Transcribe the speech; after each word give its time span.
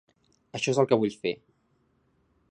Això 0.59 0.71
es 0.73 0.79
el 0.83 0.87
que 0.91 0.97
vull 1.03 1.13
fer. 1.25 1.33